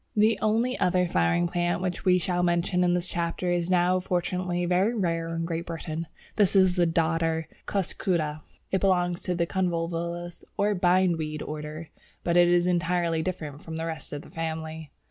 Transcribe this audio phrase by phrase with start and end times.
[0.15, 4.65] The only other flowering plant which we shall mention in this chapter is now fortunately
[4.65, 6.07] very rare in Great Britain.
[6.37, 8.41] This is the Dodder, Cuscuta.
[8.71, 11.89] It belongs to the Convolvulus or Bindweed order,
[12.23, 14.89] but is entirely different from the rest of the family.